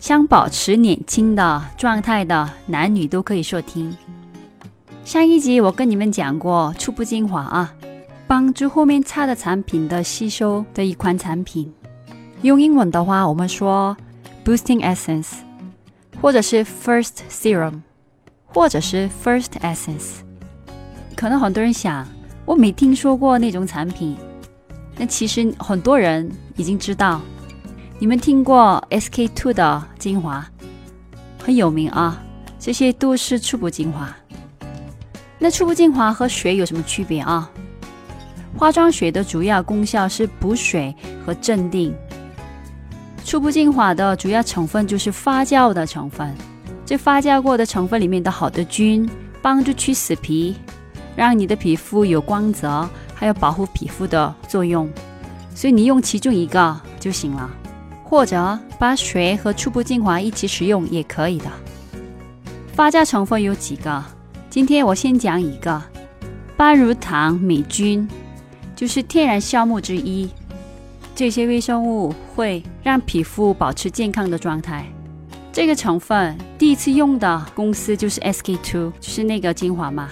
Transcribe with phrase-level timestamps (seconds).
[0.00, 3.94] 想保持年轻的状态的男女都可以说听。
[5.04, 7.74] 上一集我跟你们讲过初步精华啊，
[8.26, 11.70] 帮助后面差的产品的吸收的一款产品。
[12.40, 13.94] 用英文的话，我们说
[14.42, 15.32] boosting essence，
[16.18, 17.82] 或者是 first serum，
[18.46, 20.20] 或者是 first essence。
[21.14, 22.08] 可能很多人想，
[22.46, 24.16] 我没听说过那种产品。
[24.96, 27.20] 那其实很多人已经知道，
[28.02, 30.42] 你们听过 SK two 的精华，
[31.38, 32.18] 很有名啊。
[32.58, 34.08] 这些都是初步精华。
[35.38, 37.50] 那初步精华和水有什么区别啊？
[38.56, 41.94] 化妆水的主要功效是补水和镇定。
[43.22, 46.34] 初步精华的主要成分就是发酵的成分，
[46.86, 49.06] 这发酵过的成分里面的好的菌，
[49.42, 50.56] 帮助去死皮，
[51.14, 52.88] 让你的皮肤有光泽。
[53.14, 54.90] 还有保护皮肤的作用，
[55.54, 57.50] 所以你用其中一个就行了，
[58.10, 61.46] 或者把水和初步精华一起使用也可以的。
[62.72, 64.04] 发酵成分有几个？
[64.50, 65.80] 今天我先讲一个，
[66.56, 68.08] 半乳糖米菌，
[68.74, 70.28] 就是天然酵母之一。
[71.14, 74.84] 这些微生物会让皮肤保持健康的状态。
[75.52, 80.08] 这个成分第一次用的公司就是 SK two，就是那个精华嘛。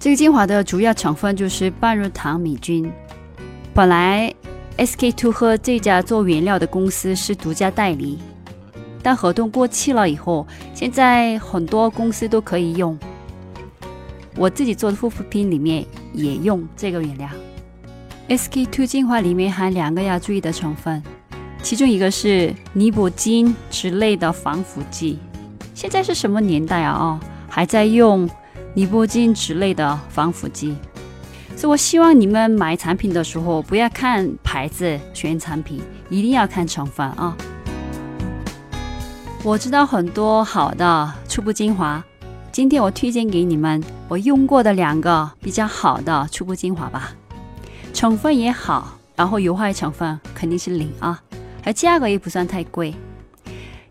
[0.00, 2.90] 这个精华的主要成分就是半乳糖米菌。
[3.74, 4.32] 本来
[4.76, 8.18] SK two 和这家做原料的公司是独家代理，
[9.02, 12.98] 但合同过期了以后，现在很多公司都可以用。
[14.36, 17.28] 我自己做的护肤品里面也用这个原料。
[18.28, 21.00] SK two 精华里面含两个要注意的成分，
[21.62, 25.18] 其中一个是尼泊金之类的防腐剂。
[25.72, 26.92] 现在是什么年代啊？
[26.98, 28.28] 哦，还在用。
[28.76, 30.74] 尼泊金之类的防腐剂，
[31.56, 37.36] 所以我希望你们买产品的时候不要看牌子选产品，一定要看成分啊！
[39.42, 42.02] 我知道很多好的初步精华，
[42.50, 47.12] 今天我推荐给你们我用过的两个比较好的初步精华吧，
[47.92, 51.22] 成分也好，然后有害成分肯定是零啊，
[51.64, 52.94] 而价格也不算太贵，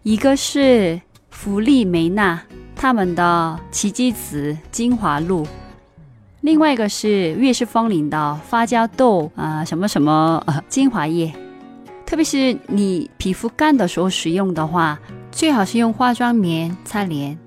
[0.04, 2.42] 一个是芙丽美娜。
[2.76, 5.48] 他们的奇迹子精华露，
[6.44, 11.34] 另外一个是悦诗风铃的发酵豆啊什么什么精华液，
[12.06, 15.00] 特别是你皮肤干的时候使用的话，
[15.32, 17.40] 最好是用化妆棉擦脸。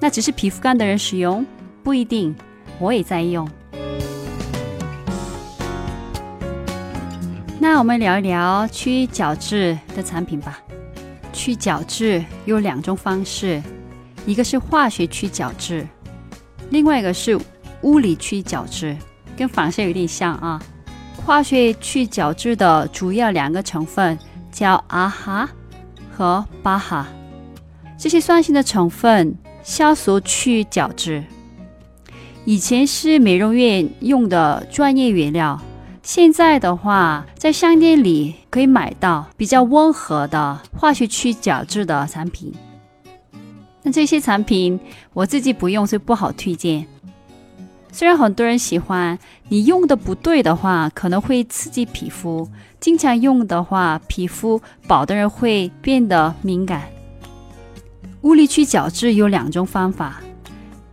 [0.00, 1.44] 那只是皮肤干的人使用，
[1.82, 2.34] 不一定。
[2.78, 3.46] 我也在用。
[7.60, 10.58] 那我们聊一聊去角质的产品吧。
[11.34, 13.62] 去角质有两种方式。
[14.24, 15.86] 一个是化学去角质，
[16.70, 17.38] 另外一个是
[17.84, 18.96] 物理去角质，
[19.36, 20.60] 跟反射有点像啊。
[21.24, 24.18] 化学去角质的主要两个成分
[24.50, 25.48] 叫阿哈
[26.14, 27.06] 和巴哈，
[27.96, 29.34] 这些酸性的成分
[29.64, 31.24] 酵素去角质。
[32.44, 35.58] 以前是美容院用的专业原料，
[36.02, 42.52] 现在的话在商店里可以买到比较温和的化学去角质的产品。
[43.82, 44.78] 那这些产品
[45.14, 46.86] 我自己不用，所以不好推荐。
[47.94, 49.16] 虽然很多人喜欢，
[49.50, 52.44] 你用的不对的话，可能会刺激皮肤；
[52.80, 56.82] 经常用的话，皮肤薄的人会变得敏感。
[58.22, 60.20] 物理去角质有两种方法，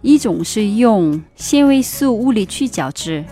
[0.03, 3.25] 一种是用纤维素物理去角质，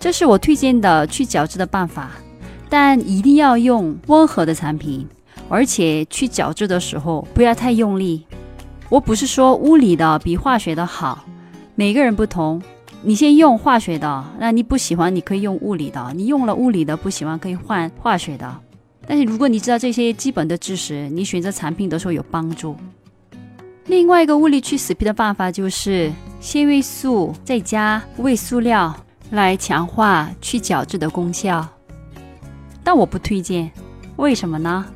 [0.00, 2.10] 这是我推荐的去角质的办法，
[2.68, 5.06] 但一定要用温和的产品，
[5.48, 8.26] 而且去角质的时候不要太用力。
[8.88, 11.24] 我不是说物理的比化学的好，
[11.76, 12.60] 每个人不同。
[13.04, 16.12] 你先用化学的，那你不喜欢，你可以用物理的。
[16.14, 18.60] 你用了物理的不喜欢，可以换化学的。
[19.08, 22.76] 但是如果你知道这些基本的知识，你选择产品的时候有帮助。
[23.86, 28.94] 另外一个物理去死皮的办法就是纤维素再加微塑料
[29.30, 31.66] 来强化去角质的功效，
[32.84, 33.68] 但我不推荐。
[34.14, 34.86] 为什么呢？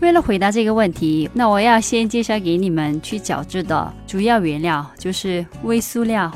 [0.00, 6.30] 为了回答这个问题，那我要先介绍给你们去角质的主要原料，就是微塑料。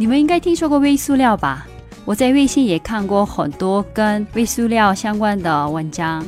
[0.00, 1.66] 你们应该听说过微塑料吧？
[2.04, 6.24] 我在微信也看过很多跟微塑料相关的文章。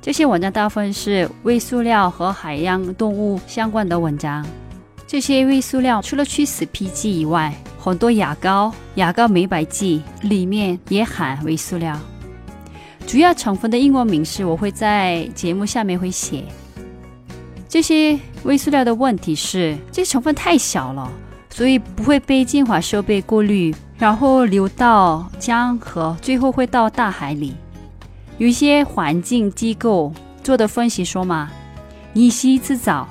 [0.00, 4.46] 这些文章大部分是微塑料和海洋动物相关的文章。
[5.04, 11.98] 这些微塑料除了去死皮剂以外，很多牙膏、牙膏美白剂里面也含微塑料。
[13.04, 16.44] 主要成分的英文名是我会在节目下面会写。
[17.68, 21.10] 这些微塑料的问题是，这些成分太小了，
[21.56, 27.54] 所以不会被净化设备过滤，然后流到江河，最后会到大海里。
[28.36, 30.12] 有一些环境机构
[30.42, 31.50] 做的分析说嘛，
[32.12, 33.08] 你洗一次澡，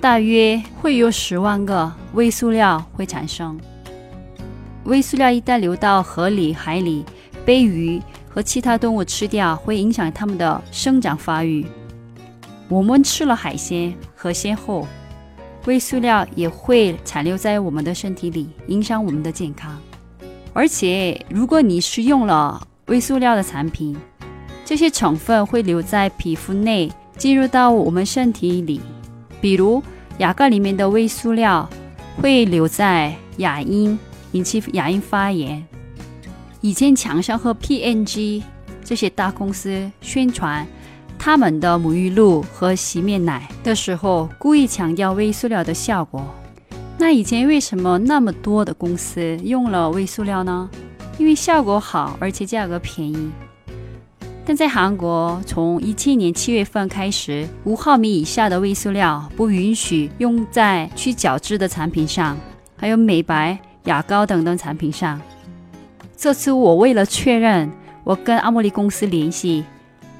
[0.00, 3.60] 大约会有十万个微塑料会产生。
[4.84, 7.04] 微塑料一旦流到河里、海里，
[7.44, 11.66] 被鱼和其他动物吃掉，会影响它们的生长发育。
[12.70, 14.88] 我们吃了海鲜和鲜后，
[15.66, 19.76] 微塑料也会残留在我们的身体里，影响我们的健康。
[20.52, 23.96] 而且，如果你使用了微塑料的产品，
[24.64, 28.80] 这些成分会留在皮肤内，进入到我们身体里。
[29.40, 29.82] 比如
[30.18, 31.68] 牙膏里面的微塑料
[32.16, 33.98] 会留在牙龈，
[34.32, 35.64] 引起牙龈发炎。
[36.60, 38.42] 以前强生和 PNG
[38.84, 40.66] 这些大公司宣传
[41.26, 46.24] 他们的沐浴露和洗面奶的时候，故意强调微塑料的效果。
[46.98, 50.70] 那以前为什么那么多的公司用了微塑料呢？
[51.18, 53.28] 因为效果好，而且价格便宜。
[54.44, 62.38] 但在韩国，从一七年七月份开始，五毫米以下的微塑料不允许用在去角质的产品上，
[62.76, 65.20] 还有美白、牙膏等等产品上。
[66.16, 67.68] 这次我为了确认，
[68.04, 69.64] 我跟阿莫利公司联系，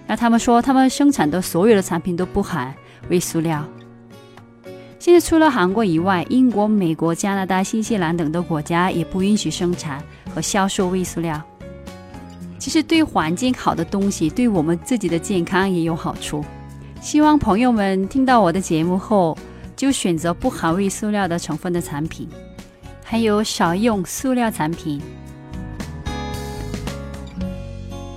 [0.07, 2.75] 那他们说他们生产的所有的产品都不含
[3.09, 3.65] 微塑料。
[4.99, 10.03] 现在除了韩国以外，英国、美国、加拿大、新西兰等的国家也不允许生产
[10.35, 11.41] 和销售微塑料。
[12.59, 16.45] 其实对环境好的东西，对我们自己的健康也有好处。
[17.01, 19.37] 希望朋友们听到我的节目后，
[19.77, 22.29] 就选择不含微塑料的成分的产品，
[23.05, 25.01] 还有少用塑料产品。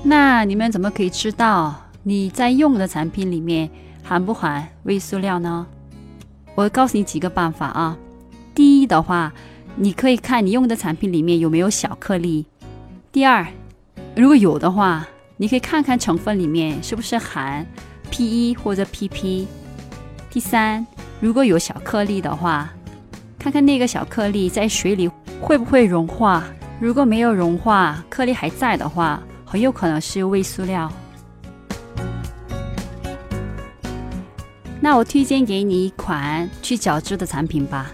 [0.02, 3.70] 那你们怎么可以知道你在用的产品里面
[4.02, 5.68] 含不含微塑料呢？
[6.56, 7.98] 我告诉你几个办法啊。
[8.56, 9.32] 第一的话，
[9.76, 12.46] 你可以看你用的产品里面有没有小颗粒。
[13.12, 13.46] 第二，
[14.16, 15.06] 如果有的话，
[15.38, 17.66] 你可以看看成分里面是不是含
[18.10, 19.46] PE 或者 PP。
[20.30, 20.86] 第三，
[21.20, 22.70] 如果有小颗粒的话，
[23.38, 25.10] 看看那个小颗粒在水里
[25.42, 26.44] 会不会融化。
[26.80, 30.92] 如果没有融化，颗粒还在的话，很有可能是微塑料。
[34.80, 37.92] 那我推荐给你一款去角质的产品吧。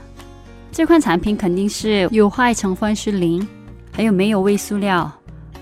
[0.69, 3.47] 这款产品肯定是有害成分是零，
[3.93, 5.09] 还有没有微塑料。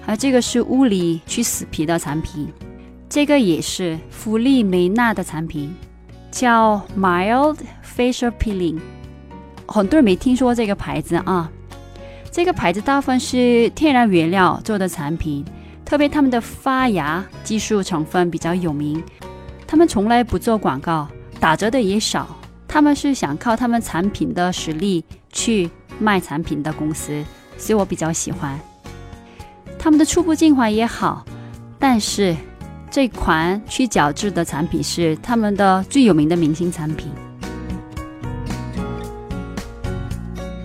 [0.07, 2.51] 而这个是物理去死皮的产品，
[3.07, 5.72] 这个也是芙丽美娜的产品，
[6.31, 7.57] 叫 Mild
[7.95, 8.80] Facial Peeling。
[9.68, 11.50] 很多人没听说这个牌子啊，
[12.31, 15.45] 这个牌子大部分是天然原料做的产品，
[15.94, 19.04] 特别他们的发芽技术成分比较有名。
[19.68, 21.07] 他们从来不做广告，
[21.40, 22.28] 打折的也少。
[22.68, 25.69] 他们是想靠他们产品的实力去
[26.00, 27.24] 卖产品的公司，
[27.60, 28.60] 所以我比较喜欢。
[29.78, 31.24] 他们的初步精华也好，
[31.78, 32.35] 但是
[32.90, 37.12] 这款去角质的产品是他们的最有名的明星产品。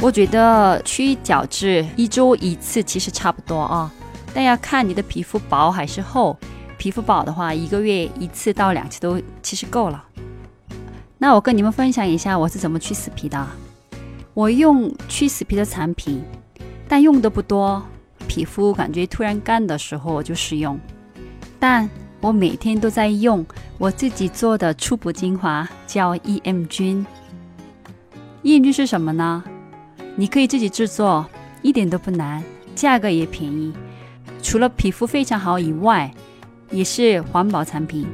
[0.00, 3.92] 我觉得去角质一周一次其实差不多啊，
[4.34, 6.36] 但要看你的皮肤薄还是厚。
[6.76, 10.04] 皮肤薄的话，一个月一次到两次都其实够了。
[11.18, 13.46] 那我跟你们分享一下我是怎么去死皮的。
[14.34, 16.22] 我用去死皮的产品，
[16.86, 17.82] 但用的不多。
[18.28, 20.78] 皮肤感觉突然干的时候我就使用，
[21.58, 21.88] 但
[22.20, 23.44] 我每天都在用
[23.78, 27.04] 我自己做的初步精华，叫 EM 菌。
[28.44, 29.42] EM 菌是什么呢？
[30.14, 31.26] 你可以自己制作，
[31.62, 32.44] 一点都不难，
[32.74, 33.72] 价格也便宜。
[34.48, 36.10] 除了皮肤非常好以外，
[36.70, 38.08] 也是环保产品。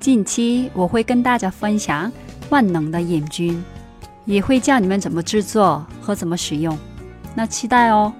[0.00, 2.10] 近期我会跟大家分享
[2.48, 3.62] 万能的眼菌，
[4.24, 6.78] 也会教你们怎么制作和怎么使用。
[7.34, 8.10] 那期待哦。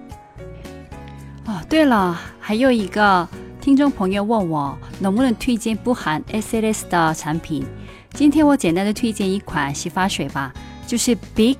[1.46, 3.26] 哦，对了，还有一个
[3.58, 7.64] 听众朋友问我能不能推荐不含 SLS 的产品。
[8.12, 10.52] 今天我简单的推荐一款洗发水吧，
[10.86, 11.56] 就是 Big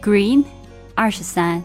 [0.00, 0.44] Green
[0.94, 1.64] 二十三，